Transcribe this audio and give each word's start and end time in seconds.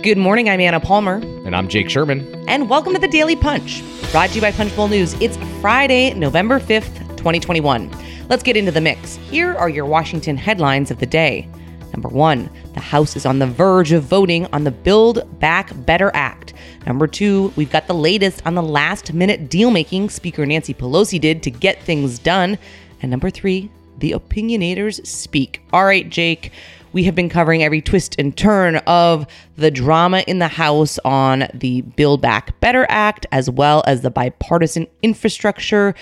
Good 0.00 0.16
morning. 0.16 0.48
I'm 0.48 0.60
Anna 0.60 0.78
Palmer. 0.78 1.16
And 1.16 1.56
I'm 1.56 1.66
Jake 1.66 1.90
Sherman. 1.90 2.44
And 2.46 2.70
welcome 2.70 2.92
to 2.92 3.00
the 3.00 3.08
Daily 3.08 3.34
Punch, 3.34 3.82
brought 4.12 4.28
to 4.28 4.36
you 4.36 4.40
by 4.40 4.52
Punchbowl 4.52 4.86
News. 4.86 5.14
It's 5.14 5.36
Friday, 5.60 6.14
November 6.14 6.60
5th, 6.60 7.16
2021. 7.16 7.90
Let's 8.28 8.44
get 8.44 8.56
into 8.56 8.70
the 8.70 8.80
mix. 8.80 9.16
Here 9.16 9.56
are 9.56 9.68
your 9.68 9.86
Washington 9.86 10.36
headlines 10.36 10.92
of 10.92 11.00
the 11.00 11.06
day. 11.06 11.48
Number 11.92 12.08
one, 12.08 12.48
the 12.74 12.80
House 12.80 13.16
is 13.16 13.26
on 13.26 13.40
the 13.40 13.48
verge 13.48 13.90
of 13.90 14.04
voting 14.04 14.46
on 14.52 14.62
the 14.62 14.70
Build 14.70 15.40
Back 15.40 15.72
Better 15.84 16.12
Act. 16.14 16.54
Number 16.86 17.08
two, 17.08 17.52
we've 17.56 17.72
got 17.72 17.88
the 17.88 17.94
latest 17.94 18.46
on 18.46 18.54
the 18.54 18.62
last 18.62 19.12
minute 19.12 19.50
deal 19.50 19.72
making 19.72 20.10
Speaker 20.10 20.46
Nancy 20.46 20.74
Pelosi 20.74 21.20
did 21.20 21.42
to 21.42 21.50
get 21.50 21.82
things 21.82 22.20
done. 22.20 22.56
And 23.02 23.10
number 23.10 23.30
three, 23.30 23.68
the 23.98 24.12
opinionators 24.12 25.04
speak. 25.06 25.62
All 25.72 25.84
right, 25.84 26.08
Jake, 26.08 26.52
we 26.92 27.04
have 27.04 27.14
been 27.14 27.28
covering 27.28 27.62
every 27.62 27.82
twist 27.82 28.16
and 28.18 28.36
turn 28.36 28.76
of 28.86 29.26
the 29.56 29.70
drama 29.70 30.24
in 30.26 30.38
the 30.38 30.48
House 30.48 30.98
on 31.04 31.46
the 31.52 31.82
Build 31.82 32.22
Back 32.22 32.58
Better 32.60 32.86
Act, 32.88 33.26
as 33.30 33.50
well 33.50 33.82
as 33.86 34.00
the 34.00 34.10
bipartisan 34.10 34.86
infrastructure 35.02 35.94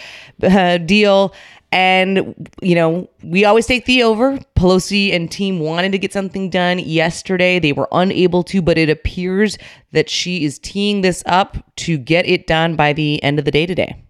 uh, 0.43 0.79
deal. 0.79 1.35
And, 1.73 2.49
you 2.63 2.77
know, 2.77 3.11
we 3.25 3.45
always 3.45 3.67
take 3.67 3.87
the 3.87 4.05
over. 4.05 4.39
Pelosi 4.55 5.13
and 5.13 5.31
team 5.31 5.59
wanted 5.59 5.91
to 5.93 5.99
get 5.99 6.13
something 6.13 6.49
done 6.49 6.79
yesterday. 6.79 7.59
They 7.59 7.73
were 7.73 7.89
unable 7.91 8.45
to, 8.45 8.63
but 8.63 8.79
it 8.79 8.89
appears 8.89 9.59
that 9.91 10.09
she 10.09 10.45
is 10.45 10.61
teeing 10.61 11.01
this 11.01 11.25
up 11.27 11.57
to 11.77 11.99
get 11.99 12.27
it 12.27 12.47
done 12.47 12.77
by 12.77 12.93
the 12.93 13.23
end 13.23 13.41
of 13.41 13.45
the 13.45 13.51
day 13.51 13.67
today. 13.67 14.01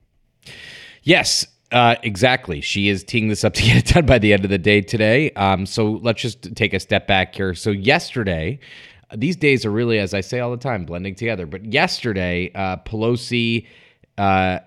Yes, 1.02 1.46
uh, 1.76 1.94
exactly. 2.02 2.62
She 2.62 2.88
is 2.88 3.04
teeing 3.04 3.28
this 3.28 3.44
up 3.44 3.52
to 3.52 3.62
get 3.66 3.76
it 3.76 3.94
done 3.94 4.06
by 4.06 4.18
the 4.18 4.32
end 4.32 4.44
of 4.44 4.50
the 4.50 4.56
day 4.56 4.80
today. 4.80 5.30
Um, 5.32 5.66
so 5.66 6.00
let's 6.02 6.22
just 6.22 6.56
take 6.56 6.72
a 6.72 6.80
step 6.80 7.06
back 7.06 7.34
here. 7.34 7.54
So 7.54 7.70
yesterday, 7.70 8.60
these 9.14 9.36
days 9.36 9.66
are 9.66 9.70
really, 9.70 9.98
as 9.98 10.14
I 10.14 10.22
say 10.22 10.40
all 10.40 10.50
the 10.50 10.56
time, 10.56 10.86
blending 10.86 11.14
together. 11.14 11.44
But 11.44 11.66
yesterday, 11.66 12.50
uh, 12.54 12.78
Pelosi 12.78 13.66
uh, 14.16 14.60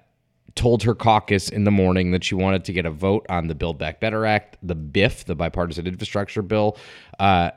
told 0.53 0.84
her 0.84 0.94
caucus 0.94 1.50
in 1.50 1.64
the 1.64 1.72
morning 1.72 2.11
that 2.11 2.23
she 2.23 2.36
wanted 2.36 2.64
to 2.66 2.73
get 2.73 2.86
a 2.86 2.92
vote 2.92 3.25
on 3.28 3.47
the 3.47 3.56
Build 3.56 3.80
Back 3.80 4.00
Better 4.00 4.28
Act, 4.28 4.58
the 4.62 4.75
BIF, 4.75 5.25
the 5.25 5.34
bipartisan 5.34 5.88
infrastructure 5.88 6.44
bill, 6.44 6.78
uh, 7.17 7.50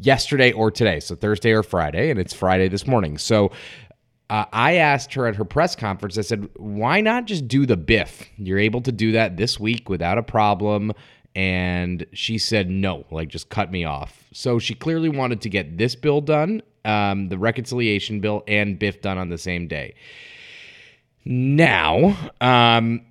yesterday 0.00 0.50
or 0.50 0.72
today. 0.72 0.98
So 0.98 1.14
Thursday 1.14 1.52
or 1.52 1.62
Friday, 1.62 2.10
and 2.10 2.18
it's 2.18 2.32
Friday 2.32 2.66
this 2.66 2.88
morning. 2.88 3.16
So 3.16 3.52
uh, 4.32 4.46
I 4.50 4.76
asked 4.76 5.12
her 5.12 5.26
at 5.26 5.36
her 5.36 5.44
press 5.44 5.76
conference, 5.76 6.16
I 6.16 6.22
said, 6.22 6.48
why 6.56 7.02
not 7.02 7.26
just 7.26 7.46
do 7.46 7.66
the 7.66 7.76
BIF? 7.76 8.26
You're 8.38 8.58
able 8.58 8.80
to 8.80 8.90
do 8.90 9.12
that 9.12 9.36
this 9.36 9.60
week 9.60 9.90
without 9.90 10.16
a 10.16 10.22
problem. 10.22 10.94
And 11.34 12.06
she 12.14 12.38
said, 12.38 12.70
no, 12.70 13.04
like 13.10 13.28
just 13.28 13.50
cut 13.50 13.70
me 13.70 13.84
off. 13.84 14.24
So 14.32 14.58
she 14.58 14.72
clearly 14.72 15.10
wanted 15.10 15.42
to 15.42 15.50
get 15.50 15.76
this 15.76 15.94
bill 15.94 16.22
done, 16.22 16.62
um, 16.86 17.28
the 17.28 17.36
reconciliation 17.36 18.20
bill, 18.20 18.42
and 18.48 18.78
BIF 18.78 19.02
done 19.02 19.18
on 19.18 19.28
the 19.28 19.36
same 19.36 19.68
day. 19.68 19.96
Now, 21.26 22.16
um, 22.40 23.02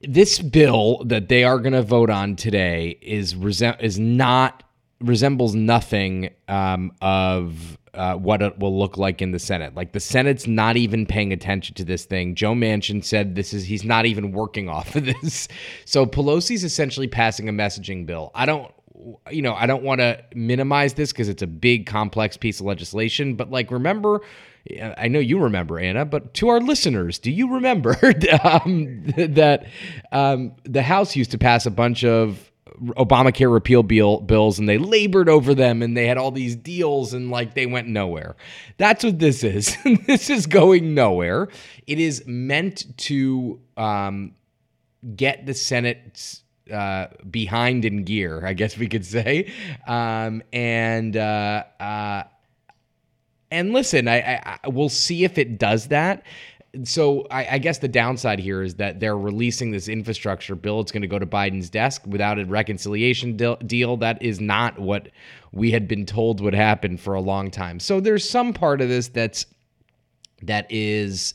this 0.00 0.38
bill 0.38 1.02
that 1.04 1.28
they 1.28 1.44
are 1.44 1.58
going 1.58 1.74
to 1.74 1.82
vote 1.82 2.08
on 2.08 2.34
today 2.34 2.98
is 3.02 3.34
is 3.78 3.98
not 3.98 4.62
resembles 5.00 5.54
nothing 5.54 6.30
um, 6.48 6.92
of 7.00 7.78
uh, 7.94 8.14
what 8.14 8.42
it 8.42 8.58
will 8.58 8.78
look 8.78 8.96
like 8.96 9.20
in 9.20 9.32
the 9.32 9.38
Senate. 9.38 9.74
Like 9.74 9.92
the 9.92 10.00
Senate's 10.00 10.46
not 10.46 10.76
even 10.76 11.06
paying 11.06 11.32
attention 11.32 11.74
to 11.76 11.84
this 11.84 12.04
thing. 12.04 12.34
Joe 12.34 12.52
Manchin 12.52 13.04
said 13.04 13.34
this 13.34 13.52
is 13.52 13.64
he's 13.64 13.84
not 13.84 14.06
even 14.06 14.32
working 14.32 14.68
off 14.68 14.94
of 14.96 15.04
this. 15.04 15.48
So 15.84 16.06
Pelosi's 16.06 16.64
essentially 16.64 17.08
passing 17.08 17.48
a 17.48 17.52
messaging 17.52 18.06
bill. 18.06 18.30
I 18.34 18.46
don't 18.46 18.72
you 19.30 19.40
know, 19.40 19.54
I 19.54 19.64
don't 19.64 19.82
want 19.82 20.00
to 20.02 20.22
minimize 20.34 20.92
this 20.92 21.10
because 21.10 21.30
it's 21.30 21.40
a 21.40 21.46
big 21.46 21.86
complex 21.86 22.36
piece 22.36 22.60
of 22.60 22.66
legislation, 22.66 23.34
but 23.34 23.50
like 23.50 23.70
remember 23.70 24.20
I 24.96 25.08
know 25.08 25.20
you 25.20 25.38
remember 25.40 25.78
Anna, 25.78 26.04
but 26.04 26.34
to 26.34 26.48
our 26.48 26.60
listeners, 26.60 27.18
do 27.18 27.30
you 27.30 27.54
remember 27.54 27.96
um, 28.44 29.04
that 29.16 29.66
um, 30.12 30.52
the 30.64 30.82
House 30.82 31.16
used 31.16 31.30
to 31.30 31.38
pass 31.38 31.64
a 31.64 31.70
bunch 31.70 32.04
of 32.04 32.49
Obamacare 32.96 33.52
repeal 33.52 33.82
bill, 33.82 34.20
bills 34.20 34.58
and 34.58 34.68
they 34.68 34.78
labored 34.78 35.28
over 35.28 35.54
them 35.54 35.82
and 35.82 35.96
they 35.96 36.06
had 36.06 36.18
all 36.18 36.30
these 36.30 36.56
deals 36.56 37.12
and 37.12 37.30
like 37.30 37.54
they 37.54 37.66
went 37.66 37.88
nowhere. 37.88 38.36
That's 38.78 39.04
what 39.04 39.18
this 39.18 39.44
is. 39.44 39.76
this 40.06 40.30
is 40.30 40.46
going 40.46 40.94
nowhere. 40.94 41.48
It 41.86 41.98
is 41.98 42.24
meant 42.26 42.96
to 42.98 43.60
um, 43.76 44.34
get 45.16 45.46
the 45.46 45.54
Senate 45.54 46.40
uh, 46.72 47.08
behind 47.28 47.84
in 47.84 48.04
gear, 48.04 48.46
I 48.46 48.52
guess 48.52 48.78
we 48.78 48.88
could 48.88 49.04
say. 49.04 49.52
Um, 49.86 50.42
and 50.52 51.16
uh, 51.16 51.64
uh, 51.80 52.22
and 53.50 53.72
listen, 53.72 54.08
I, 54.08 54.20
I, 54.20 54.58
I 54.64 54.68
we'll 54.68 54.88
see 54.88 55.24
if 55.24 55.38
it 55.38 55.58
does 55.58 55.88
that 55.88 56.24
so 56.84 57.26
I, 57.30 57.54
I, 57.54 57.58
guess 57.58 57.78
the 57.78 57.88
downside 57.88 58.38
here 58.38 58.62
is 58.62 58.76
that 58.76 59.00
they're 59.00 59.18
releasing 59.18 59.70
this 59.70 59.88
infrastructure 59.88 60.54
bill. 60.54 60.80
It's 60.80 60.92
going 60.92 61.02
to 61.02 61.08
go 61.08 61.18
to 61.18 61.26
Biden's 61.26 61.68
desk 61.68 62.02
without 62.06 62.38
a 62.38 62.44
reconciliation 62.44 63.36
deal. 63.36 63.96
That 63.96 64.22
is 64.22 64.40
not 64.40 64.78
what 64.78 65.08
we 65.52 65.72
had 65.72 65.88
been 65.88 66.06
told 66.06 66.40
would 66.40 66.54
happen 66.54 66.96
for 66.96 67.14
a 67.14 67.20
long 67.20 67.50
time. 67.50 67.80
So 67.80 68.00
there's 68.00 68.28
some 68.28 68.52
part 68.52 68.80
of 68.80 68.88
this 68.88 69.08
that's 69.08 69.46
that 70.42 70.66
is 70.70 71.34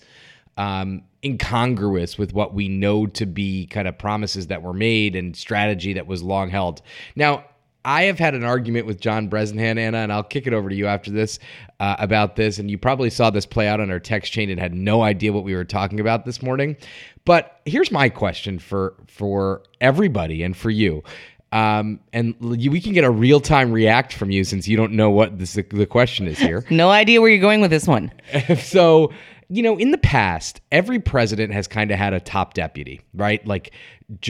um, 0.57 1.03
incongruous 1.23 2.17
with 2.17 2.33
what 2.33 2.53
we 2.53 2.69
know 2.69 3.05
to 3.07 3.25
be 3.25 3.67
kind 3.67 3.87
of 3.87 3.97
promises 3.97 4.47
that 4.47 4.61
were 4.61 4.73
made 4.73 5.15
and 5.15 5.35
strategy 5.35 5.93
that 5.93 6.07
was 6.07 6.23
long 6.23 6.49
held. 6.49 6.81
Now, 7.15 7.45
I 7.85 8.03
have 8.03 8.17
had 8.17 8.33
an 8.33 8.43
argument 8.43 8.87
with 8.87 8.99
John 8.99 9.27
Bresnahan, 9.27 9.77
Anna, 9.77 9.99
and 9.99 10.11
I'll 10.11 10.23
kick 10.23 10.47
it 10.47 10.53
over 10.53 10.69
to 10.69 10.75
you 10.75 10.87
after 10.87 11.11
this 11.11 11.39
uh, 11.79 11.95
about 11.99 12.35
this. 12.35 12.57
And 12.57 12.69
you 12.69 12.77
probably 12.77 13.11
saw 13.11 13.29
this 13.29 13.45
play 13.45 13.67
out 13.67 13.79
on 13.79 13.91
our 13.91 13.99
text 13.99 14.33
chain 14.33 14.49
and 14.49 14.59
had 14.59 14.73
no 14.73 15.03
idea 15.03 15.31
what 15.31 15.43
we 15.43 15.55
were 15.55 15.63
talking 15.63 15.99
about 15.99 16.25
this 16.25 16.41
morning. 16.41 16.75
But 17.23 17.61
here's 17.65 17.91
my 17.91 18.09
question 18.09 18.59
for 18.59 18.95
for 19.07 19.61
everybody 19.79 20.43
and 20.43 20.57
for 20.57 20.71
you. 20.71 21.03
Um, 21.51 22.01
and 22.11 22.35
we 22.41 22.81
can 22.81 22.91
get 22.91 23.05
a 23.05 23.09
real 23.09 23.39
time 23.39 23.71
react 23.71 24.11
from 24.11 24.29
you 24.29 24.43
since 24.43 24.67
you 24.67 24.75
don't 24.75 24.91
know 24.91 25.09
what 25.09 25.39
this, 25.39 25.53
the 25.53 25.85
question 25.85 26.27
is 26.27 26.37
here. 26.37 26.65
no 26.69 26.89
idea 26.89 27.21
where 27.21 27.29
you're 27.29 27.39
going 27.39 27.61
with 27.61 27.71
this 27.71 27.87
one. 27.87 28.11
so 28.57 29.13
you 29.49 29.61
know, 29.61 29.77
in 29.77 29.91
the 29.91 29.97
past, 29.97 30.61
every 30.71 30.99
president 30.99 31.53
has 31.53 31.67
kind 31.67 31.91
of 31.91 31.97
had 31.97 32.13
a 32.13 32.19
top 32.19 32.53
deputy, 32.53 33.01
right? 33.13 33.45
Like 33.45 33.71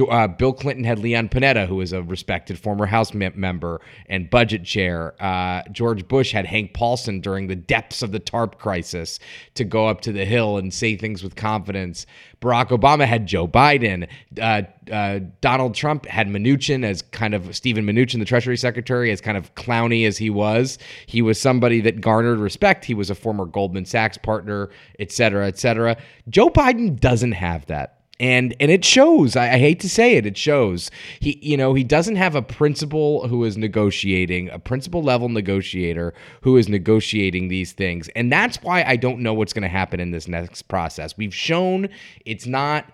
uh, 0.09 0.27
Bill 0.27 0.53
Clinton 0.53 0.83
had 0.83 0.99
Leon 0.99 1.29
Panetta, 1.29 1.67
who 1.67 1.75
was 1.75 1.93
a 1.93 2.01
respected 2.03 2.57
former 2.57 2.85
House 2.85 3.13
member 3.13 3.81
and 4.07 4.29
budget 4.29 4.63
chair. 4.63 5.15
Uh, 5.21 5.63
George 5.71 6.07
Bush 6.07 6.31
had 6.31 6.45
Hank 6.45 6.73
Paulson 6.73 7.19
during 7.19 7.47
the 7.47 7.55
depths 7.55 8.01
of 8.01 8.11
the 8.11 8.19
TARP 8.19 8.57
crisis 8.57 9.19
to 9.55 9.63
go 9.63 9.87
up 9.87 10.01
to 10.01 10.11
the 10.11 10.25
Hill 10.25 10.57
and 10.57 10.73
say 10.73 10.95
things 10.95 11.23
with 11.23 11.35
confidence. 11.35 12.05
Barack 12.45 12.67
Obama 12.67 13.05
had 13.05 13.25
Joe 13.25 13.47
Biden. 13.47 14.07
Uh, 14.39 14.61
uh 14.91 15.19
Donald 15.41 15.73
Trump 15.73 16.05
had 16.05 16.27
Mnuchin 16.27 16.85
as 16.85 17.01
kind 17.01 17.33
of 17.33 17.55
Stephen 17.55 17.85
Mnuchin, 17.85 18.19
the 18.19 18.25
Treasury 18.25 18.57
Secretary, 18.57 19.11
as 19.11 19.19
kind 19.19 19.37
of 19.37 19.53
clowny 19.55 20.05
as 20.05 20.17
he 20.17 20.29
was. 20.29 20.77
He 21.07 21.21
was 21.21 21.39
somebody 21.39 21.81
that 21.81 22.01
garnered 22.01 22.39
respect. 22.39 22.85
He 22.85 22.93
was 22.93 23.09
a 23.09 23.15
former 23.15 23.45
Goldman 23.45 23.85
Sachs 23.85 24.17
partner, 24.17 24.69
et 24.99 25.11
cetera, 25.11 25.47
et 25.47 25.57
cetera. 25.57 25.97
Joe 26.29 26.49
Biden 26.49 26.99
doesn't 26.99 27.33
have 27.33 27.65
that 27.65 28.04
and 28.19 28.55
and 28.59 28.71
it 28.71 28.85
shows. 28.85 29.35
I, 29.35 29.53
I, 29.53 29.57
hate 29.57 29.79
to 29.81 29.89
say 29.89 30.15
it 30.15 30.25
it 30.25 30.37
shows. 30.37 30.89
He 31.19 31.37
you 31.41 31.57
know 31.57 31.73
he 31.73 31.83
doesn't 31.83 32.15
have 32.15 32.35
a 32.35 32.41
principal 32.41 33.27
who 33.27 33.43
is 33.43 33.57
negotiating 33.57 34.49
a 34.49 34.59
principal 34.59 35.03
level 35.03 35.27
negotiator 35.27 36.13
who 36.41 36.55
is 36.55 36.69
negotiating 36.69 37.49
these 37.49 37.73
things. 37.73 38.07
And 38.15 38.31
that's 38.31 38.61
why 38.61 38.83
i 38.83 38.95
don't 38.95 39.19
know 39.19 39.33
what's 39.33 39.53
going 39.53 39.63
to 39.63 39.69
happen 39.69 39.99
in 39.99 40.11
this 40.11 40.27
next 40.27 40.63
process. 40.63 41.17
We've 41.17 41.35
shown 41.35 41.89
it's 42.25 42.45
not 42.45 42.85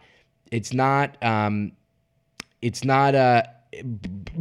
it's 0.52 0.74
not 0.74 1.22
um 1.24 1.74
it's 2.62 2.84
not 2.84 3.14
uh 3.14 3.44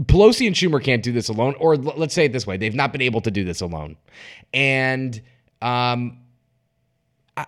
pelosi 0.06 0.46
and 0.46 0.56
schumer 0.56 0.82
can't 0.82 1.02
do 1.02 1.12
this 1.12 1.28
alone 1.28 1.54
or 1.60 1.76
let's 1.76 2.14
say 2.14 2.24
it 2.24 2.32
this 2.32 2.46
way 2.46 2.56
they've 2.56 2.74
not 2.74 2.90
been 2.90 3.02
able 3.02 3.20
to 3.20 3.30
do 3.30 3.44
this 3.44 3.60
alone. 3.60 3.96
And 4.54 5.20
um 5.60 6.20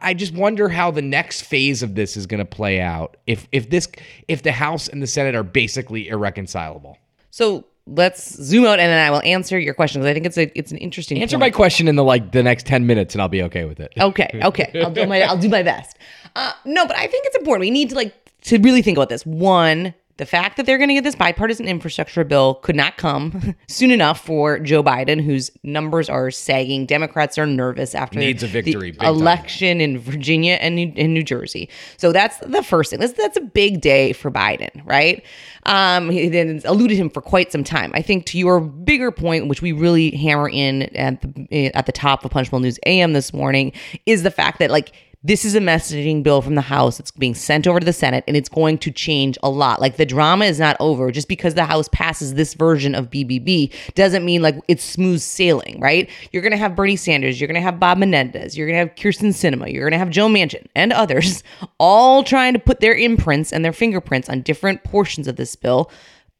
I 0.01 0.15
just 0.15 0.33
wonder 0.35 0.69
how 0.69 0.91
the 0.91 1.03
next 1.03 1.43
phase 1.43 1.83
of 1.83 1.95
this 1.95 2.17
is 2.17 2.27
going 2.27 2.39
to 2.39 2.45
play 2.45 2.81
out. 2.81 3.17
If 3.27 3.49
if 3.53 3.71
this 3.71 3.89
if 4.29 4.43
the 4.43 4.53
House 4.53 4.89
and 4.89 5.03
the 5.03 5.07
Senate 5.07 5.35
are 5.35 5.43
basically 5.43 6.09
irreconcilable. 6.09 6.99
So 7.31 7.65
let's 7.87 8.35
zoom 8.43 8.65
out 8.65 8.79
and 8.79 8.91
then 8.91 9.05
I 9.05 9.11
will 9.11 9.23
answer 9.23 9.59
your 9.59 9.75
questions. 9.75 10.05
I 10.05 10.15
think 10.15 10.27
it's 10.27 10.39
a 10.39 10.57
it's 10.57 10.71
an 10.71 10.79
interesting 10.79 11.21
answer 11.21 11.37
point. 11.37 11.41
my 11.41 11.51
question 11.51 11.89
in 11.89 11.97
the 11.97 12.05
like 12.05 12.33
the 12.33 12.43
next 12.43 12.67
ten 12.67 12.87
minutes 12.87 13.15
and 13.15 13.23
I'll 13.23 13.29
be 13.29 13.43
okay 13.45 13.65
with 13.65 13.81
it. 13.81 13.93
Okay, 14.01 14.41
okay, 14.43 14.71
I'll 14.83 14.91
do 14.91 15.07
my 15.07 15.23
I'll 15.23 15.39
do 15.39 15.49
my 15.49 15.63
best. 15.63 15.97
Uh, 16.35 16.53
no, 16.65 16.87
but 16.87 16.97
I 16.97 17.07
think 17.07 17.27
it's 17.27 17.37
important. 17.37 17.61
We 17.61 17.71
need 17.71 17.91
to 17.91 17.95
like 17.95 18.15
to 18.43 18.59
really 18.59 18.83
think 18.83 18.99
about 18.99 19.09
this. 19.09 19.25
One, 19.25 19.95
the 20.19 20.27
fact 20.27 20.57
that 20.57 20.67
they're 20.67 20.79
going 20.79 20.89
to 20.89 20.95
get 20.95 21.05
this 21.05 21.15
bipartisan 21.15 21.67
infrastructure 21.67 22.23
bill 22.23 22.57
could 22.57 22.77
not 22.77 22.97
come 22.97 23.55
soon 23.69 23.91
enough 23.91 24.25
for 24.25 24.59
Joe 24.59 24.83
Biden, 24.83 25.25
whose 25.25 25.51
numbers 25.63 26.09
are 26.09 26.31
sagging. 26.31 26.87
Democrats 26.87 27.39
are 27.39 27.47
nervous 27.47 27.95
after 27.95 28.19
Needs 28.19 28.43
a 28.43 28.47
victory, 28.47 28.91
the 28.91 28.99
big 28.99 29.01
time. 29.01 29.09
election 29.09 29.81
in 29.81 29.99
Virginia 29.99 30.55
and 30.55 30.77
New, 30.77 30.93
in 30.97 31.15
New 31.15 31.23
Jersey. 31.23 31.69
So 31.97 32.13
that's 32.13 32.37
the 32.39 32.63
first 32.63 32.91
thing. 32.91 33.01
That's, 33.01 33.15
that's 33.15 33.37
a 33.37 33.43
big 33.43 33.81
day 33.81 34.13
for 34.13 34.31
Biden, 34.31 34.85
right? 34.85 35.25
Um, 35.65 36.11
he 36.11 36.29
then 36.29 36.61
eluded 36.65 36.99
him 36.99 37.09
for 37.09 37.23
quite 37.23 37.51
some 37.51 37.65
time. 37.65 37.93
I 37.95 38.03
think 38.03 38.27
to 38.27 38.39
your 38.39 38.61
bigger 38.61 39.11
point, 39.11 39.49
which 39.49 39.63
we 39.63 39.73
really 39.73 40.11
hammer 40.11 40.49
in 40.49 40.83
at 40.97 41.21
the 41.23 41.73
at 41.75 41.87
the 41.87 41.93
top 41.93 42.25
of 42.25 42.31
Punchbowl 42.31 42.61
News 42.61 42.79
AM 42.85 43.13
this 43.13 43.33
morning, 43.33 43.73
is 44.05 44.25
the 44.25 44.31
fact 44.31 44.59
that 44.59 44.71
like 44.71 44.93
this 45.25 45.45
is 45.45 45.55
a 45.55 45.61
messaging 45.61 46.23
bill 46.23 46.43
from 46.43 46.57
the 46.57 46.61
House 46.61 46.99
that's 46.99 47.13
being 47.13 47.35
sent 47.35 47.67
over 47.67 47.79
to 47.79 47.87
the 47.87 47.93
Senate, 47.93 48.25
and 48.27 48.37
it's 48.37 48.49
going 48.49 48.79
to 48.79 48.91
change 48.91 49.39
a 49.43 49.51
lot. 49.51 49.81
Like 49.81 49.97
the 49.97 50.07
drama 50.07 50.47
is 50.47 50.59
not 50.59 50.77
over. 50.81 51.13
Just 51.13 51.29
because 51.29 51.55
the 51.55 51.65
House 51.65 51.89
passes 51.93 52.35
this 52.35 52.55
version 52.55 52.95
of 52.95 53.11
BBB 53.11 53.73
doesn't 53.95 54.25
mean 54.25 54.43
like 54.43 54.57
it's 54.67 54.83
smooth 54.83 55.21
sailing, 55.21 55.79
right? 55.81 56.11
You're 56.33 56.43
going 56.43 56.53
to 56.53 56.59
have 56.59 56.75
Bernie 56.75 56.97
Sanders, 56.97 57.41
you're 57.41 57.49
going 57.49 57.55
to 57.55 57.61
have 57.61 57.79
Bob 57.79 57.99
Menendez, 57.99 58.57
you're 58.57 58.67
going 58.67 58.75
to 58.75 58.89
have 58.89 58.97
Kyrsten 58.97 59.31
Sinema, 59.31 59.73
you're 59.73 59.89
going 59.89 59.93
to 59.93 59.99
have 59.99 60.11
Joe 60.11 60.29
Manchin, 60.29 60.67
and 60.75 60.93
others 60.93 61.45
all 61.79 62.25
trying 62.25 62.53
to 62.55 62.59
put 62.59 62.81
their 62.81 62.95
imprints 62.95 63.53
and 63.53 63.65
their 63.65 63.73
fingerprints 63.73 64.29
on 64.29 64.43
different 64.43 64.83
portions 64.83 65.29
of 65.29 65.37
this 65.37 65.55
bill. 65.55 65.91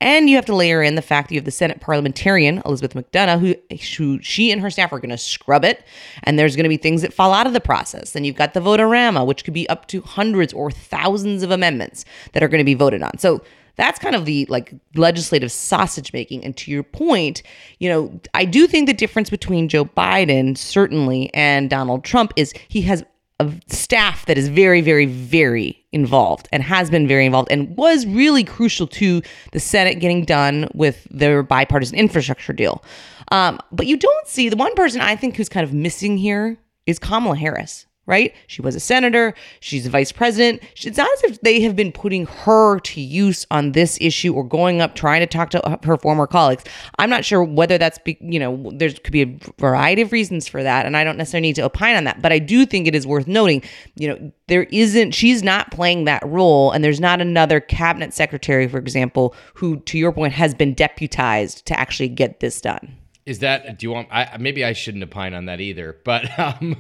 And 0.03 0.29
you 0.29 0.35
have 0.35 0.47
to 0.47 0.55
layer 0.55 0.83
in 0.83 0.97
the 0.97 1.03
fact 1.03 1.29
that 1.29 1.35
you 1.35 1.39
have 1.39 1.45
the 1.45 1.53
Senate 1.53 1.81
parliamentarian, 1.81 2.61
Elizabeth 2.65 2.95
McDonough, 2.95 3.39
who, 3.39 3.77
who 3.97 4.21
she 4.21 4.51
and 4.51 4.61
her 4.61 4.69
staff 4.69 4.93
are 4.93 4.99
going 4.99 5.11
to 5.11 5.17
scrub 5.17 5.65
it. 5.65 5.85
And 6.25 6.37
there's 6.37 6.57
going 6.57 6.65
to 6.65 6.69
be 6.69 6.77
things 6.77 7.03
that 7.03 7.15
fall 7.15 7.33
out 7.33 7.47
of 7.47 7.53
the 7.53 7.61
process. 7.61 8.11
Then 8.11 8.25
you've 8.25 8.35
got 8.35 8.53
the 8.53 8.61
votorama, 8.61 9.25
which 9.25 9.45
could 9.45 9.55
be 9.55 9.69
up 9.69 9.87
to 9.89 10.01
hundreds 10.01 10.53
or 10.53 10.73
thousands 10.73 11.45
of 11.45 11.53
amendments 11.53 12.05
that 12.33 12.43
are 12.43 12.49
going 12.49 12.59
to 12.59 12.65
be 12.65 12.75
voted 12.75 13.01
on. 13.01 13.17
So 13.19 13.43
that's 13.77 14.01
kind 14.01 14.17
of 14.17 14.25
the 14.25 14.45
like 14.47 14.75
legislative 14.97 15.53
sausage 15.53 16.13
making. 16.13 16.45
And 16.45 16.57
to 16.57 16.73
your 16.73 16.83
point, 16.83 17.45
you 17.79 17.89
know, 17.89 18.21
I 18.35 18.45
do 18.45 18.67
think 18.67 18.89
the 18.89 18.95
difference 18.95 19.31
between 19.31 19.69
Joe 19.69 19.85
Biden, 19.85 20.59
certainly, 20.59 21.33
and 21.33 21.71
Donald 21.71 22.03
Trump 22.03 22.33
is 22.35 22.53
he 22.67 22.83
has 22.83 23.05
a 23.39 23.53
staff 23.69 24.27
that 24.27 24.37
is 24.37 24.49
very, 24.49 24.81
very, 24.81 25.07
very 25.07 25.82
involved 25.93 26.49
and 26.53 26.63
has 26.63 26.91
been 26.91 27.07
very 27.07 27.27
involved 27.27 27.49
and 27.51 27.77
was 27.77 28.07
really 28.07 28.45
crucial 28.45 28.87
to 28.87 29.23
the 29.53 29.61
Senate 29.61 30.01
getting 30.01 30.25
done 30.25 30.69
with 30.75 31.07
their 31.11 31.43
bipartisan 31.43 31.99
infrastructure 31.99 32.53
deal. 32.53 32.83
Um, 33.31 33.59
but 33.71 33.87
you 33.87 33.97
don't 33.97 34.27
see 34.27 34.49
the 34.49 34.57
one 34.57 34.75
person 34.75 35.01
I 35.01 35.17
think 35.17 35.37
who's 35.37 35.49
kind 35.49 35.65
of 35.65 35.73
missing 35.73 36.19
here 36.19 36.59
is 36.87 36.99
Kamala 36.99 37.37
Harris 37.37 37.87
right? 38.07 38.35
She 38.47 38.63
was 38.63 38.75
a 38.75 38.81
senator, 38.81 39.35
she's 39.61 39.87
a 39.87 39.91
vice 39.91 40.11
president. 40.11 40.63
It's 40.77 40.97
not 40.97 41.09
as 41.13 41.23
if 41.25 41.41
they 41.41 41.61
have 41.61 41.77
been 41.77 41.93
putting 41.93 42.27
her 42.27 42.81
to 42.81 43.01
use 43.01 43.47
on 43.51 43.73
this 43.73 43.97
issue 44.01 44.35
or 44.35 44.45
going 44.45 44.81
up 44.81 44.95
trying 44.95 45.21
to 45.21 45.27
talk 45.27 45.51
to 45.51 45.79
her 45.85 45.97
former 45.97 46.27
colleagues. 46.27 46.65
I'm 46.99 47.11
not 47.11 47.25
sure 47.25 47.45
whether 47.45 47.79
that's, 47.79 47.99
be, 47.99 48.19
you 48.21 48.41
know, 48.41 48.71
there 48.75 48.91
could 48.91 49.13
be 49.13 49.23
a 49.23 49.39
variety 49.59 50.03
of 50.03 50.13
reasons 50.13 50.49
for 50.49 50.63
that, 50.63 50.85
and 50.87 50.97
I 50.97 51.05
don't 51.05 51.17
necessarily 51.17 51.49
need 51.49 51.57
to 51.57 51.65
opine 51.65 51.97
on 51.97 52.05
that, 52.05 52.21
but 52.21 52.33
I 52.33 52.39
do 52.39 52.67
think 52.67 52.87
it 52.87 52.95
is 52.95 53.07
worth 53.07 53.27
noting, 53.27 53.63
you 53.95 54.09
know, 54.09 54.33
there 54.49 54.65
isn't, 54.65 55.13
she's 55.13 55.43
not 55.43 55.71
playing 55.71 56.05
that 56.05 56.23
role, 56.27 56.73
and 56.73 56.83
there's 56.83 57.01
not 57.01 57.21
another 57.21 57.61
cabinet 57.61 58.13
secretary, 58.13 58.67
for 58.69 58.79
example, 58.79 59.35
who, 59.55 59.79
to 59.81 59.97
your 59.97 60.13
point, 60.13 60.33
has 60.33 60.55
been 60.55 60.75
deputized 60.75 61.65
to 61.67 61.79
actually 61.79 62.09
get 62.09 62.41
this 62.41 62.61
done. 62.61 62.97
Is 63.25 63.39
that? 63.39 63.79
Do 63.79 63.87
you 63.87 63.93
want? 63.93 64.09
I, 64.11 64.37
maybe 64.39 64.65
I 64.65 64.73
shouldn't 64.73 65.05
opine 65.05 65.33
on 65.35 65.47
that 65.47 65.61
either. 65.61 65.97
But 66.05 66.39
um, 66.39 66.77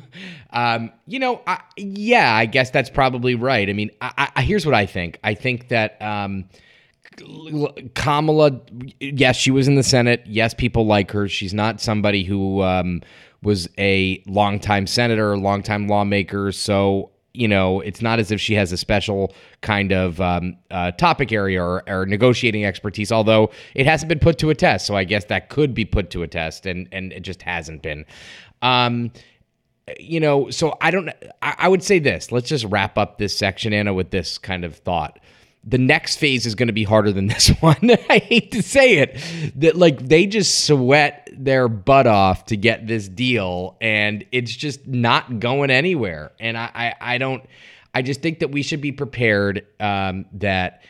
um, 0.50 0.92
you 1.06 1.18
know, 1.18 1.40
I, 1.46 1.60
yeah, 1.76 2.34
I 2.34 2.46
guess 2.46 2.70
that's 2.70 2.90
probably 2.90 3.34
right. 3.34 3.68
I 3.68 3.72
mean, 3.72 3.90
I, 4.00 4.30
I, 4.34 4.42
here's 4.42 4.66
what 4.66 4.74
I 4.74 4.86
think. 4.86 5.18
I 5.22 5.34
think 5.34 5.68
that 5.68 6.00
um, 6.02 6.46
Kamala, 7.94 8.60
yes, 9.00 9.36
she 9.36 9.50
was 9.50 9.68
in 9.68 9.76
the 9.76 9.82
Senate. 9.82 10.22
Yes, 10.26 10.54
people 10.54 10.86
like 10.86 11.12
her. 11.12 11.28
She's 11.28 11.54
not 11.54 11.80
somebody 11.80 12.24
who 12.24 12.62
um, 12.62 13.02
was 13.42 13.68
a 13.78 14.22
longtime 14.26 14.86
senator, 14.86 15.36
longtime 15.38 15.86
lawmaker. 15.86 16.50
So 16.52 17.11
you 17.34 17.48
know, 17.48 17.80
it's 17.80 18.02
not 18.02 18.18
as 18.18 18.30
if 18.30 18.40
she 18.40 18.54
has 18.54 18.72
a 18.72 18.76
special 18.76 19.34
kind 19.62 19.92
of 19.92 20.20
um, 20.20 20.56
uh, 20.70 20.90
topic 20.92 21.32
area 21.32 21.62
or, 21.62 21.82
or, 21.88 22.04
negotiating 22.04 22.64
expertise, 22.64 23.10
although 23.10 23.50
it 23.74 23.86
hasn't 23.86 24.08
been 24.08 24.18
put 24.18 24.38
to 24.38 24.50
a 24.50 24.54
test. 24.54 24.86
So 24.86 24.96
I 24.96 25.04
guess 25.04 25.24
that 25.26 25.48
could 25.48 25.74
be 25.74 25.84
put 25.84 26.10
to 26.10 26.22
a 26.22 26.28
test, 26.28 26.66
and 26.66 26.88
and 26.92 27.12
it 27.12 27.20
just 27.20 27.42
hasn't 27.42 27.82
been. 27.82 28.04
Um, 28.60 29.12
you 29.98 30.20
know, 30.20 30.50
so 30.50 30.76
I 30.80 30.90
don't. 30.90 31.08
I, 31.40 31.54
I 31.58 31.68
would 31.68 31.82
say 31.82 31.98
this. 31.98 32.32
Let's 32.32 32.48
just 32.48 32.64
wrap 32.66 32.98
up 32.98 33.18
this 33.18 33.36
section, 33.36 33.72
Anna, 33.72 33.94
with 33.94 34.10
this 34.10 34.38
kind 34.38 34.64
of 34.64 34.76
thought 34.76 35.18
the 35.64 35.78
next 35.78 36.16
phase 36.16 36.44
is 36.44 36.54
going 36.54 36.66
to 36.66 36.72
be 36.72 36.84
harder 36.84 37.12
than 37.12 37.26
this 37.28 37.48
one. 37.60 37.90
I 38.10 38.18
hate 38.18 38.52
to 38.52 38.62
say 38.62 38.98
it, 38.98 39.18
that 39.56 39.76
like 39.76 40.00
they 40.00 40.26
just 40.26 40.66
sweat 40.66 41.28
their 41.32 41.68
butt 41.68 42.06
off 42.06 42.46
to 42.46 42.56
get 42.56 42.86
this 42.86 43.08
deal, 43.08 43.76
and 43.80 44.24
it's 44.32 44.54
just 44.54 44.86
not 44.86 45.40
going 45.40 45.70
anywhere. 45.70 46.32
And 46.40 46.56
I, 46.56 46.70
I, 46.74 47.14
I 47.14 47.18
don't. 47.18 47.44
I 47.94 48.02
just 48.02 48.22
think 48.22 48.38
that 48.38 48.50
we 48.50 48.62
should 48.62 48.80
be 48.80 48.92
prepared 48.92 49.66
um, 49.78 50.24
that 50.34 50.82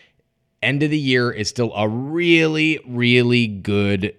end 0.63 0.85
of 0.85 0.91
the 0.91 0.99
year 0.99 1.33
is 1.33 1.49
still 1.49 1.73
a 1.75 1.89
really, 1.89 2.79
really 2.87 3.49
good 3.49 4.15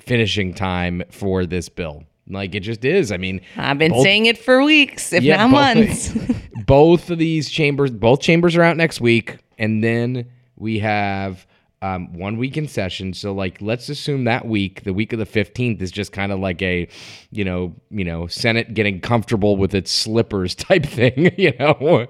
finishing 0.00 0.54
time 0.54 1.02
for 1.10 1.44
this 1.44 1.68
bill. 1.68 2.04
Like 2.26 2.54
it 2.54 2.60
just 2.60 2.84
is. 2.84 3.12
I 3.12 3.18
mean, 3.18 3.42
I've 3.56 3.78
been 3.78 3.92
both, 3.92 4.02
saying 4.02 4.26
it 4.26 4.38
for 4.38 4.62
weeks, 4.64 5.12
if 5.12 5.22
yeah, 5.22 5.36
not 5.36 5.50
months. 5.50 6.16
both 6.66 7.10
of 7.10 7.18
these 7.18 7.50
chambers, 7.50 7.90
both 7.90 8.20
chambers 8.20 8.56
are 8.56 8.62
out 8.62 8.78
next 8.78 9.00
week 9.00 9.36
and 9.62 9.82
then 9.82 10.28
we 10.56 10.80
have 10.80 11.46
um, 11.82 12.12
one 12.12 12.36
week 12.36 12.56
in 12.56 12.66
session. 12.66 13.14
So 13.14 13.32
like, 13.32 13.62
let's 13.62 13.88
assume 13.88 14.24
that 14.24 14.46
week, 14.46 14.82
the 14.82 14.92
week 14.92 15.12
of 15.12 15.20
the 15.20 15.26
fifteenth, 15.26 15.80
is 15.80 15.90
just 15.90 16.12
kind 16.12 16.32
of 16.32 16.40
like 16.40 16.60
a, 16.62 16.88
you 17.30 17.44
know, 17.44 17.74
you 17.90 18.04
know, 18.04 18.26
Senate 18.26 18.74
getting 18.74 19.00
comfortable 19.00 19.56
with 19.56 19.74
its 19.74 19.90
slippers 19.90 20.54
type 20.56 20.84
thing, 20.84 21.32
you 21.38 21.52
know, 21.58 22.06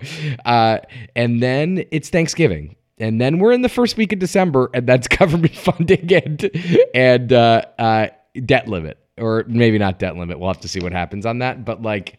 uh, 0.47 0.79
and 1.15 1.43
then 1.43 1.85
it's 1.93 2.09
Thanksgiving. 2.09 2.75
And 2.99 3.21
then 3.21 3.39
we're 3.39 3.53
in 3.53 3.63
the 3.63 3.69
first 3.69 3.97
week 3.97 4.13
of 4.13 4.19
December, 4.19 4.71
and 4.73 4.87
that's 4.87 5.09
government 5.19 5.55
funding 5.55 6.13
and 6.13 6.51
and 6.95 7.33
uh, 7.33 7.63
uh, 7.79 8.09
debt 8.47 8.67
limit, 8.67 8.99
or 9.19 9.45
maybe 9.47 9.79
not 9.79 9.99
debt 9.99 10.17
limit. 10.17 10.39
We'll 10.39 10.53
have 10.53 10.61
to 10.61 10.69
see 10.69 10.81
what 10.81 10.93
happens 10.93 11.27
on 11.27 11.41
that. 11.41 11.67
But 11.67 11.83
like, 11.83 12.19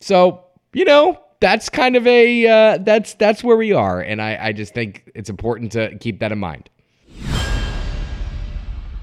so 0.00 0.44
you 0.72 0.84
know, 0.84 1.18
that's 1.40 1.68
kind 1.68 1.96
of 1.96 2.06
a 2.06 2.46
uh, 2.46 2.78
that's 2.78 3.14
that's 3.14 3.44
where 3.44 3.56
we 3.56 3.72
are, 3.72 4.00
and 4.00 4.20
I, 4.20 4.48
I 4.48 4.52
just 4.52 4.74
think 4.74 5.10
it's 5.14 5.30
important 5.30 5.72
to 5.72 5.96
keep 5.98 6.20
that 6.20 6.32
in 6.32 6.38
mind. 6.38 6.68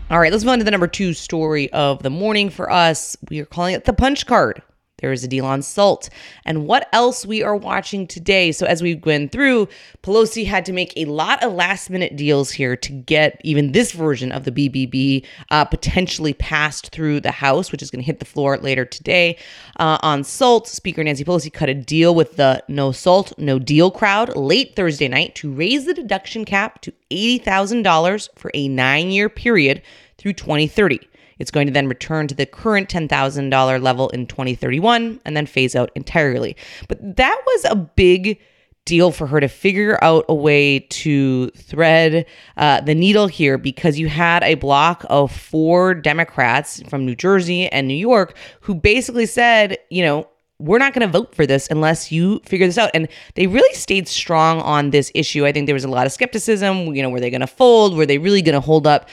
All 0.09 0.19
right, 0.19 0.31
let's 0.31 0.43
move 0.43 0.51
on 0.51 0.59
to 0.59 0.65
the 0.65 0.71
number 0.71 0.87
two 0.87 1.13
story 1.13 1.71
of 1.73 2.03
the 2.03 2.11
morning 2.11 2.49
for 2.49 2.69
us. 2.69 3.17
We 3.29 3.39
are 3.39 3.45
calling 3.45 3.73
it 3.73 3.85
the 3.85 3.93
punch 3.93 4.27
card. 4.27 4.61
There 4.99 5.11
is 5.11 5.23
a 5.23 5.27
deal 5.27 5.45
on 5.45 5.61
salt. 5.61 6.09
And 6.45 6.65
what 6.67 6.87
else 6.93 7.25
we 7.25 7.43
are 7.43 7.55
watching 7.55 8.07
today? 8.07 8.51
So, 8.51 8.65
as 8.65 8.81
we 8.81 8.95
went 8.95 9.31
through, 9.31 9.67
Pelosi 10.03 10.45
had 10.45 10.65
to 10.65 10.73
make 10.73 10.93
a 10.95 11.05
lot 11.05 11.43
of 11.43 11.53
last 11.53 11.89
minute 11.89 12.15
deals 12.15 12.51
here 12.51 12.77
to 12.77 12.91
get 12.91 13.41
even 13.43 13.73
this 13.73 13.91
version 13.91 14.31
of 14.31 14.45
the 14.45 14.51
BBB 14.51 15.25
uh, 15.51 15.65
potentially 15.65 16.33
passed 16.33 16.91
through 16.91 17.19
the 17.19 17.31
House, 17.31 17.71
which 17.71 17.81
is 17.81 17.91
going 17.91 18.01
to 18.01 18.05
hit 18.05 18.19
the 18.19 18.25
floor 18.25 18.57
later 18.57 18.85
today. 18.85 19.37
Uh, 19.77 19.97
on 20.01 20.23
salt, 20.23 20.67
Speaker 20.67 21.03
Nancy 21.03 21.25
Pelosi 21.25 21.51
cut 21.51 21.67
a 21.67 21.73
deal 21.73 22.15
with 22.15 22.37
the 22.37 22.63
No 22.69 22.91
Salt, 22.93 23.37
No 23.37 23.59
Deal 23.59 23.91
crowd 23.91 24.35
late 24.37 24.75
Thursday 24.75 25.09
night 25.09 25.35
to 25.35 25.51
raise 25.51 25.85
the 25.85 25.93
deduction 25.93 26.45
cap 26.45 26.81
to 26.81 26.93
$80,000 27.11 28.29
for 28.35 28.49
a 28.53 28.67
nine 28.69 29.11
year 29.11 29.27
period 29.27 29.81
through 30.17 30.33
2030. 30.33 30.99
It's 31.39 31.51
going 31.51 31.67
to 31.67 31.73
then 31.73 31.87
return 31.87 32.27
to 32.27 32.35
the 32.35 32.45
current 32.45 32.89
$10,000 32.89 33.81
level 33.81 34.09
in 34.09 34.27
2031 34.27 35.19
and 35.25 35.37
then 35.37 35.45
phase 35.45 35.75
out 35.75 35.91
entirely. 35.95 36.55
But 36.87 37.17
that 37.17 37.41
was 37.45 37.65
a 37.65 37.75
big 37.75 38.39
deal 38.85 39.11
for 39.11 39.25
her 39.27 39.39
to 39.39 39.47
figure 39.47 39.97
out 40.03 40.25
a 40.29 40.35
way 40.35 40.79
to 40.79 41.49
thread 41.51 42.25
uh, 42.55 42.81
the 42.81 42.93
needle 42.93 43.27
here 43.27 43.57
because 43.57 43.97
you 43.97 44.07
had 44.07 44.43
a 44.43 44.53
block 44.55 45.03
of 45.09 45.31
four 45.31 45.95
Democrats 45.95 46.81
from 46.87 47.05
New 47.05 47.15
Jersey 47.15 47.67
and 47.67 47.87
New 47.87 47.95
York 47.95 48.37
who 48.61 48.75
basically 48.75 49.25
said, 49.25 49.77
you 49.89 50.03
know, 50.03 50.27
we're 50.59 50.77
not 50.77 50.93
going 50.93 51.05
to 51.05 51.11
vote 51.11 51.35
for 51.35 51.45
this 51.45 51.67
unless 51.69 52.11
you 52.11 52.39
figure 52.45 52.65
this 52.65 52.77
out. 52.77 52.89
And 52.93 53.07
they 53.35 53.47
really 53.47 53.73
stayed 53.75 54.07
strong 54.07 54.61
on 54.61 54.91
this 54.91 55.11
issue. 55.13 55.45
I 55.45 55.51
think 55.51 55.65
there 55.65 55.73
was 55.73 55.83
a 55.83 55.89
lot 55.89 56.05
of 56.05 56.13
skepticism. 56.13 56.95
You 56.95 57.03
know, 57.03 57.09
were 57.09 57.19
they 57.19 57.29
going 57.29 57.41
to 57.41 57.47
fold? 57.47 57.97
Were 57.97 58.05
they 58.05 58.17
really 58.17 58.41
going 58.41 58.53
to 58.53 58.61
hold 58.61 58.87
up, 58.87 59.09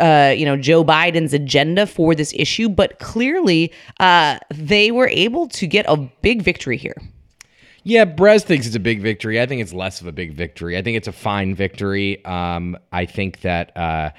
uh, 0.00 0.34
you 0.36 0.46
know, 0.46 0.56
Joe 0.56 0.84
Biden's 0.84 1.34
agenda 1.34 1.86
for 1.86 2.14
this 2.14 2.32
issue? 2.34 2.68
But 2.68 2.98
clearly, 2.98 3.72
uh, 4.00 4.38
they 4.54 4.90
were 4.90 5.08
able 5.08 5.48
to 5.48 5.66
get 5.66 5.84
a 5.88 5.96
big 5.96 6.42
victory 6.42 6.78
here. 6.78 6.96
Yeah, 7.82 8.04
Brez 8.04 8.42
thinks 8.42 8.66
it's 8.66 8.74
a 8.74 8.80
big 8.80 9.00
victory. 9.00 9.40
I 9.40 9.46
think 9.46 9.62
it's 9.62 9.72
less 9.72 10.00
of 10.00 10.08
a 10.08 10.12
big 10.12 10.32
victory. 10.32 10.76
I 10.76 10.82
think 10.82 10.96
it's 10.96 11.06
a 11.06 11.12
fine 11.12 11.54
victory. 11.54 12.24
Um, 12.24 12.76
I 12.90 13.06
think 13.06 13.42
that 13.42 13.76
uh, 13.76 14.10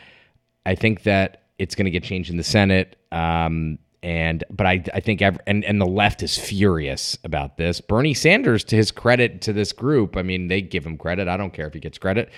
I 0.65 0.75
think 0.75 1.03
that 1.03 1.43
it's 1.57 1.75
going 1.75 1.83
to 1.85 1.91
get 1.91 2.03
changed 2.03 2.29
in 2.29 2.37
the 2.37 2.43
Senate. 2.43 2.95
Um, 3.11 3.79
and 4.03 4.43
but 4.49 4.67
I 4.67 4.83
I 4.93 4.99
think 4.99 5.21
every, 5.21 5.39
and 5.47 5.65
and 5.65 5.81
the 5.81 5.85
left 5.87 6.23
is 6.23 6.37
furious 6.37 7.17
about 7.23 7.57
this. 7.57 7.81
Bernie 7.81 8.13
Sanders, 8.13 8.63
to 8.65 8.75
his 8.75 8.91
credit, 8.91 9.41
to 9.41 9.53
this 9.53 9.73
group, 9.73 10.17
I 10.17 10.23
mean 10.23 10.47
they 10.47 10.61
give 10.61 10.85
him 10.85 10.97
credit. 10.97 11.27
I 11.27 11.37
don't 11.37 11.53
care 11.53 11.67
if 11.67 11.73
he 11.73 11.79
gets 11.79 11.97
credit. 11.97 12.29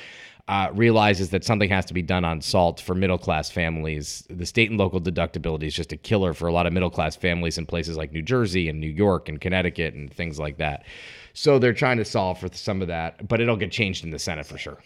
uh, 0.48 0.72
realizes 0.74 1.30
that 1.30 1.44
something 1.44 1.70
has 1.70 1.86
to 1.86 1.94
be 1.94 2.02
done 2.02 2.26
on 2.26 2.42
salt 2.42 2.82
for 2.82 2.96
middle 2.96 3.20
class 3.20 3.52
families. 3.52 4.26
The 4.32 4.48
state 4.48 4.72
and 4.72 4.80
local 4.80 5.00
deductibility 5.00 5.64
is 5.64 5.76
just 5.76 5.92
a 5.92 5.98
killer 5.98 6.34
for 6.34 6.48
a 6.48 6.52
lot 6.54 6.66
of 6.66 6.74
middle 6.74 6.90
class 6.90 7.16
families 7.16 7.60
in 7.60 7.68
places 7.68 7.98
like 7.98 8.12
New 8.12 8.24
Jersey 8.24 8.68
and 8.68 8.80
New 8.80 8.88
York 8.90 9.30
and 9.30 9.40
Connecticut 9.40 9.94
and 9.94 10.12
things 10.12 10.40
like 10.40 10.58
that. 10.58 10.86
So 11.34 11.60
they're 11.60 11.74
trying 11.74 11.98
to 11.98 12.06
solve 12.06 12.40
for 12.40 12.50
some 12.52 12.82
of 12.82 12.88
that, 12.88 13.28
but 13.28 13.42
it'll 13.42 13.58
get 13.58 13.72
changed 13.72 14.04
in 14.04 14.10
the 14.10 14.18
Senate 14.18 14.48
for 14.48 14.58
sure. 14.58 14.80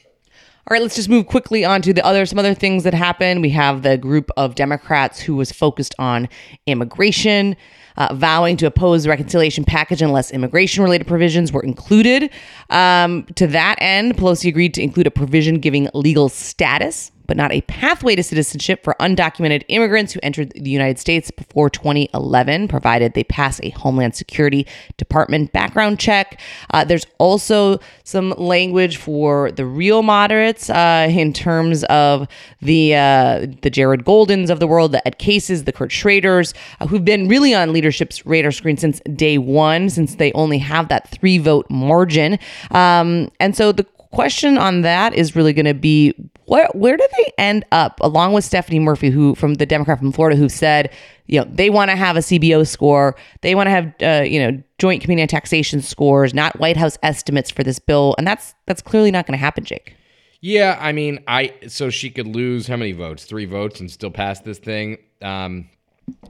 All 0.65 0.73
right, 0.73 0.81
let's 0.81 0.95
just 0.95 1.09
move 1.09 1.27
quickly 1.27 1.65
on 1.65 1.81
to 1.81 1.91
the 1.91 2.05
other 2.05 2.25
some 2.25 2.39
other 2.39 2.53
things 2.53 2.85
that 2.85 2.93
happened. 2.93 3.41
We 3.41 3.49
have 3.49 3.81
the 3.81 3.97
group 3.97 4.31
of 4.37 4.55
Democrats 4.55 5.19
who 5.19 5.35
was 5.35 5.51
focused 5.51 5.93
on 5.99 6.29
immigration 6.65 7.57
uh, 7.97 8.13
vowing 8.13 8.55
to 8.57 8.65
oppose 8.65 9.03
the 9.03 9.09
reconciliation 9.09 9.65
package 9.65 10.01
unless 10.01 10.31
immigration 10.31 10.81
related 10.81 11.05
provisions 11.05 11.51
were 11.51 11.63
included. 11.63 12.29
Um, 12.69 13.25
to 13.35 13.45
that 13.47 13.75
end, 13.79 14.15
Pelosi 14.15 14.47
agreed 14.47 14.73
to 14.75 14.81
include 14.81 15.05
a 15.05 15.11
provision 15.11 15.59
giving 15.59 15.89
legal 15.93 16.29
status 16.29 17.11
but 17.27 17.37
not 17.37 17.51
a 17.51 17.61
pathway 17.61 18.15
to 18.15 18.23
citizenship 18.23 18.83
for 18.83 18.95
undocumented 18.99 19.63
immigrants 19.67 20.13
who 20.13 20.19
entered 20.21 20.51
the 20.51 20.69
United 20.69 20.99
States 20.99 21.31
before 21.31 21.69
2011, 21.69 22.67
provided 22.67 23.13
they 23.13 23.23
pass 23.23 23.59
a 23.63 23.69
Homeland 23.71 24.15
Security 24.15 24.67
Department 24.97 25.51
background 25.51 25.99
check. 25.99 26.39
Uh, 26.73 26.83
there's 26.83 27.05
also 27.17 27.79
some 28.03 28.31
language 28.37 28.97
for 28.97 29.51
the 29.51 29.65
real 29.65 30.03
moderates 30.03 30.52
uh, 30.69 31.07
in 31.09 31.33
terms 31.33 31.83
of 31.85 32.27
the 32.61 32.95
uh, 32.95 33.47
the 33.61 33.69
Jared 33.69 34.05
Goldens 34.05 34.49
of 34.49 34.59
the 34.59 34.67
world, 34.67 34.91
the 34.91 35.05
Ed 35.07 35.17
Cases, 35.17 35.63
the 35.63 35.71
Kurt 35.71 35.91
Schraders, 35.91 36.53
uh, 36.79 36.87
who've 36.87 37.05
been 37.05 37.27
really 37.27 37.53
on 37.53 37.73
leadership's 37.73 38.25
radar 38.25 38.51
screen 38.51 38.77
since 38.77 38.99
day 39.15 39.37
one, 39.37 39.89
since 39.89 40.15
they 40.15 40.31
only 40.33 40.57
have 40.57 40.89
that 40.89 41.09
three 41.09 41.37
vote 41.37 41.65
margin. 41.69 42.39
Um, 42.71 43.31
and 43.39 43.55
so 43.55 43.71
the 43.71 43.85
question 44.13 44.59
on 44.59 44.81
that 44.81 45.13
is 45.13 45.35
really 45.35 45.53
going 45.53 45.65
to 45.65 45.73
be 45.73 46.13
where 46.45 46.69
where 46.73 46.95
do 46.95 47.07
they 47.17 47.31
end 47.37 47.65
up 47.71 47.99
along 48.01 48.33
with 48.33 48.43
Stephanie 48.43 48.79
Murphy 48.79 49.09
who 49.09 49.33
from 49.33 49.55
the 49.55 49.65
Democrat 49.65 49.97
from 49.97 50.11
Florida 50.11 50.37
who 50.37 50.49
said 50.49 50.91
you 51.25 51.39
know 51.39 51.47
they 51.51 51.71
want 51.71 51.89
to 51.89 51.95
have 51.95 52.15
a 52.15 52.19
CBO 52.19 52.67
score 52.67 53.15
they 53.41 53.55
want 53.55 53.67
to 53.67 53.71
have 53.71 53.93
uh, 54.03 54.23
you 54.23 54.39
know 54.39 54.61
joint 54.77 55.01
committee 55.01 55.25
taxation 55.25 55.81
scores 55.81 56.33
not 56.33 56.59
White 56.59 56.77
House 56.77 56.97
estimates 57.01 57.49
for 57.49 57.63
this 57.63 57.79
bill 57.79 58.13
and 58.19 58.27
that's 58.27 58.53
that's 58.67 58.83
clearly 58.83 59.09
not 59.09 59.25
going 59.25 59.37
to 59.37 59.43
happen 59.43 59.63
Jake 59.63 59.95
yeah 60.43 60.77
I 60.79 60.91
mean 60.91 61.23
I 61.27 61.53
so 61.67 61.89
she 61.89 62.09
could 62.09 62.27
lose 62.27 62.67
how 62.67 62.75
many 62.75 62.91
votes 62.91 63.23
three 63.25 63.45
votes 63.45 63.79
and 63.79 63.89
still 63.89 64.11
pass 64.11 64.41
this 64.41 64.59
thing 64.59 64.97
um 65.21 65.69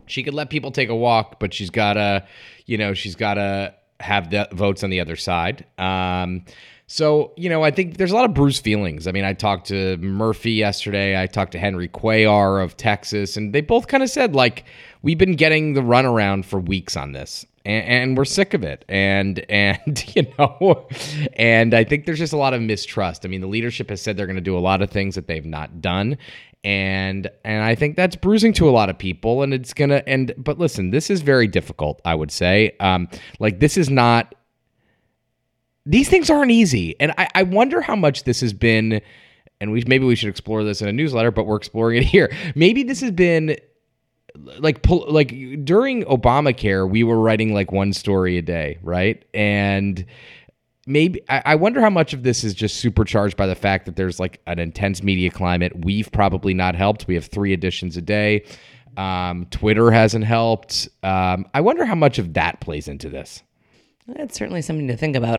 she 0.05 0.21
could 0.23 0.33
let 0.33 0.49
people 0.49 0.71
take 0.71 0.89
a 0.89 0.95
walk 0.95 1.39
but 1.39 1.53
she's 1.53 1.69
got 1.69 1.93
to 1.93 2.25
you 2.65 2.77
know 2.77 2.93
she's 2.93 3.15
got 3.15 3.33
to 3.33 3.73
have 3.99 4.29
the 4.29 4.47
votes 4.51 4.83
on 4.83 4.89
the 4.89 4.99
other 4.99 5.15
side 5.15 5.65
um 5.79 6.45
so, 6.85 7.31
you 7.37 7.49
know, 7.49 7.63
I 7.63 7.71
think 7.71 7.97
there's 7.97 8.11
a 8.11 8.15
lot 8.15 8.25
of 8.25 8.33
bruised 8.33 8.63
feelings. 8.63 9.07
I 9.07 9.11
mean, 9.11 9.23
I 9.23 9.33
talked 9.33 9.67
to 9.69 9.97
Murphy 9.97 10.51
yesterday. 10.51 11.19
I 11.19 11.27
talked 11.27 11.53
to 11.53 11.57
Henry 11.57 11.87
Cuellar 11.87 12.63
of 12.63 12.77
Texas, 12.77 13.37
and 13.37 13.51
they 13.51 13.61
both 13.61 13.87
kind 13.87 14.03
of 14.03 14.09
said, 14.09 14.35
like, 14.35 14.65
we've 15.01 15.17
been 15.17 15.35
getting 15.35 15.73
the 15.73 15.81
runaround 15.81 16.45
for 16.45 16.59
weeks 16.59 16.97
on 16.97 17.13
this. 17.13 17.45
And, 17.65 17.85
and, 17.85 18.17
we're 18.17 18.25
sick 18.25 18.53
of 18.53 18.63
it. 18.63 18.83
And 18.89 19.39
and 19.49 20.03
you 20.15 20.27
know, 20.37 20.87
and 21.33 21.73
I 21.73 21.83
think 21.83 22.05
there's 22.05 22.19
just 22.19 22.33
a 22.33 22.37
lot 22.37 22.53
of 22.53 22.61
mistrust. 22.61 23.25
I 23.25 23.29
mean, 23.29 23.41
the 23.41 23.47
leadership 23.47 23.89
has 23.89 24.01
said 24.01 24.17
they're 24.17 24.27
going 24.27 24.35
to 24.35 24.41
do 24.41 24.57
a 24.57 24.59
lot 24.59 24.81
of 24.81 24.89
things 24.89 25.15
that 25.15 25.27
they've 25.27 25.45
not 25.45 25.81
done, 25.81 26.17
and 26.63 27.29
and 27.45 27.63
I 27.63 27.75
think 27.75 27.95
that's 27.95 28.15
bruising 28.15 28.53
to 28.53 28.67
a 28.67 28.71
lot 28.71 28.89
of 28.89 28.97
people. 28.97 29.43
And 29.43 29.53
it's 29.53 29.73
gonna 29.73 30.03
and 30.05 30.33
but 30.37 30.59
listen, 30.59 30.91
this 30.91 31.09
is 31.09 31.21
very 31.21 31.47
difficult. 31.47 32.01
I 32.03 32.15
would 32.15 32.31
say, 32.31 32.75
um, 32.79 33.07
like 33.39 33.59
this 33.59 33.77
is 33.77 33.89
not 33.89 34.35
these 35.85 36.09
things 36.09 36.29
aren't 36.29 36.51
easy. 36.51 36.95
And 36.99 37.13
I, 37.17 37.29
I 37.35 37.43
wonder 37.43 37.81
how 37.81 37.95
much 37.95 38.23
this 38.23 38.41
has 38.41 38.53
been, 38.53 39.01
and 39.59 39.71
we 39.71 39.83
maybe 39.87 40.05
we 40.05 40.15
should 40.15 40.29
explore 40.29 40.63
this 40.63 40.81
in 40.81 40.87
a 40.87 40.93
newsletter, 40.93 41.31
but 41.31 41.45
we're 41.45 41.57
exploring 41.57 41.97
it 41.97 42.05
here. 42.05 42.33
Maybe 42.55 42.83
this 42.83 43.01
has 43.01 43.11
been 43.11 43.57
like 44.35 44.85
like 44.89 45.29
during 45.63 46.03
Obamacare, 46.05 46.89
we 46.89 47.03
were 47.03 47.19
writing 47.19 47.53
like 47.53 47.71
one 47.71 47.93
story 47.93 48.37
a 48.37 48.41
day, 48.41 48.79
right? 48.81 49.23
And 49.33 50.05
maybe 50.87 51.21
I 51.29 51.55
wonder 51.55 51.81
how 51.81 51.89
much 51.89 52.13
of 52.13 52.23
this 52.23 52.43
is 52.43 52.53
just 52.53 52.77
supercharged 52.77 53.37
by 53.37 53.47
the 53.47 53.55
fact 53.55 53.85
that 53.85 53.95
there's 53.95 54.19
like 54.19 54.41
an 54.47 54.59
intense 54.59 55.03
media 55.03 55.29
climate. 55.29 55.85
We've 55.85 56.11
probably 56.11 56.53
not 56.53 56.75
helped. 56.75 57.07
We 57.07 57.15
have 57.15 57.25
three 57.25 57.53
editions 57.53 57.95
a 57.97 58.01
day. 58.01 58.45
Um, 58.97 59.47
Twitter 59.49 59.91
hasn't 59.91 60.25
helped. 60.25 60.87
Um, 61.01 61.45
I 61.53 61.61
wonder 61.61 61.85
how 61.85 61.95
much 61.95 62.19
of 62.19 62.33
that 62.33 62.59
plays 62.59 62.87
into 62.87 63.09
this. 63.09 63.43
That's 64.07 64.35
certainly 64.35 64.61
something 64.61 64.87
to 64.87 64.97
think 64.97 65.15
about. 65.15 65.37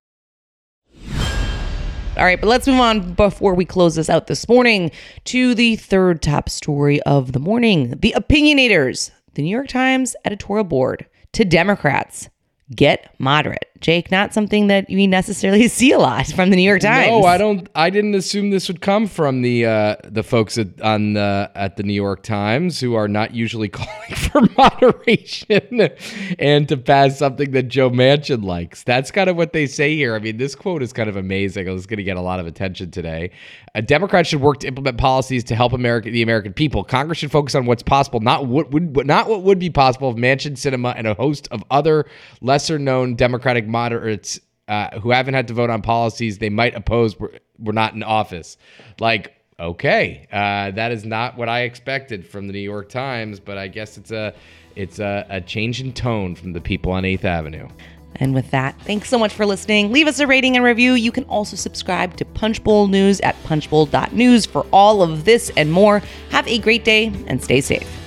All 2.17 2.25
right, 2.25 2.41
but 2.41 2.47
let's 2.47 2.69
move 2.69 2.79
on 2.79 3.15
before 3.15 3.55
we 3.55 3.65
close 3.65 3.97
this 3.97 4.09
out 4.09 4.29
this 4.29 4.49
morning 4.49 4.93
to 5.25 5.53
the 5.53 5.75
third 5.75 6.23
top 6.23 6.49
story 6.49 7.03
of 7.03 7.33
the 7.33 7.41
morning. 7.41 7.99
The 7.99 8.15
opinionators, 8.17 9.11
the 9.35 9.43
New 9.43 9.51
York 9.51 9.67
Times 9.67 10.15
editorial 10.25 10.63
board, 10.63 11.07
to 11.33 11.45
Democrats 11.45 12.29
get 12.73 13.13
moderate. 13.19 13.69
Jake, 13.85 14.11
not 14.11 14.33
something 14.33 14.69
that 14.69 14.87
we 14.89 15.07
necessarily 15.07 15.69
see 15.69 15.93
a 15.93 15.99
lot 15.99 16.27
from 16.29 16.49
the 16.49 16.57
New 16.57 16.63
York 16.63 16.81
Times. 16.81 17.11
No, 17.11 17.25
I 17.25 17.37
don't. 17.37 17.69
I 17.75 17.91
didn't 17.91 18.15
assume 18.15 18.49
this 18.49 18.67
would 18.67 18.81
come 18.81 19.07
from 19.07 19.43
the 19.43 19.67
uh, 19.67 19.97
the 20.05 20.23
folks 20.23 20.57
at, 20.57 20.81
on 20.81 21.13
the 21.13 21.51
at 21.55 21.77
the 21.77 21.83
New 21.83 21.93
York 21.93 22.23
Times 22.23 22.81
who 22.81 22.95
are 22.95 23.09
not 23.09 23.35
usually 23.35 23.69
calling 23.81 24.15
for 24.15 24.41
moderation 24.57 25.91
and 26.39 26.67
to 26.67 26.79
pass 26.79 27.19
something 27.19 27.51
that 27.51 27.65
Joe 27.65 27.91
Manchin 27.91 28.43
likes. 28.43 28.83
That's 28.85 29.11
kind 29.11 29.29
of 29.29 29.37
what 29.37 29.53
they 29.53 29.67
say 29.67 29.95
here. 29.95 30.15
I 30.15 30.19
mean, 30.19 30.39
this 30.39 30.55
quote 30.55 30.83
is 30.83 30.95
kind 30.95 31.11
of 31.11 31.17
amazing. 31.17 31.69
It's 31.69 31.85
going 31.85 31.99
to 31.99 32.05
get 32.05 32.17
a 32.17 32.23
lot 32.23 32.41
of 32.41 32.47
attention 32.47 32.91
today. 32.91 33.33
A 33.75 33.83
Democrat 33.83 34.27
should 34.27 34.41
work 34.41 34.61
to 34.61 34.67
implement 34.67 34.97
policies 34.97 35.45
to 35.45 35.55
help 35.55 35.75
America, 35.75 36.11
the 36.11 36.23
American 36.23 36.55
people. 36.55 36.85
Congress 36.85 37.19
should 37.19 37.33
focus 37.33 37.55
on 37.55 37.67
what's 37.67 37.83
possible, 37.83 38.21
not 38.21 38.47
what 38.47 38.71
would 38.71 39.05
not 39.05 39.29
what 39.29 39.43
would 39.43 39.59
be 39.59 39.69
possible 39.69 40.11
if 40.11 40.17
Manchin, 40.17 40.53
Sinema, 40.53 40.95
and 40.97 41.07
a 41.07 41.13
host 41.13 41.49
of 41.51 41.63
other 41.71 42.07
lesser 42.41 42.79
known 42.79 43.15
Democratic 43.15 43.67
moderates 43.75 44.39
uh, 44.69 44.99
who 45.01 45.11
haven't 45.11 45.35
had 45.35 45.49
to 45.49 45.55
vote 45.55 45.69
on 45.69 45.83
policies 45.83 46.39
they 46.39 46.49
might 46.49 46.75
oppose 46.75 47.19
were, 47.19 47.33
were 47.59 47.73
not 47.73 47.93
in 47.93 48.03
office. 48.03 48.57
Like, 49.01 49.35
okay, 49.59 50.27
uh, 50.33 50.71
that 50.71 50.93
is 50.93 51.05
not 51.05 51.37
what 51.37 51.49
I 51.49 51.63
expected 51.63 52.27
from 52.27 52.47
the 52.47 52.53
New 52.53 52.61
York 52.61 52.89
Times, 52.89 53.41
but 53.41 53.59
I 53.59 53.69
guess 53.69 53.99
it's 53.99 54.11
a 54.11 54.33
it's 54.77 54.99
a, 54.99 55.27
a 55.29 55.41
change 55.41 55.81
in 55.81 55.93
tone 55.93 56.35
from 56.35 56.53
the 56.53 56.61
people 56.61 56.93
on 56.93 57.05
Eighth 57.05 57.25
Avenue. 57.25 57.69
And 58.17 58.33
with 58.33 58.51
that, 58.53 58.81
thanks 58.83 59.09
so 59.09 59.19
much 59.19 59.33
for 59.35 59.45
listening. 59.45 59.91
Leave 59.91 60.07
us 60.07 60.21
a 60.21 60.27
rating 60.27 60.57
and 60.57 60.65
review. 60.65 60.93
You 60.95 61.11
can 61.11 61.25
also 61.25 61.57
subscribe 61.57 62.17
to 62.17 62.25
Punchbowl 62.25 62.87
News 62.87 63.21
at 63.21 63.35
punchbowl.news 63.45 64.47
for 64.47 64.67
all 64.73 65.03
of 65.03 65.25
this 65.25 65.51
and 65.57 65.73
more. 65.73 66.01
Have 66.31 66.47
a 66.47 66.59
great 66.59 66.85
day 66.85 67.13
and 67.27 67.43
stay 67.43 67.61
safe. 67.61 68.04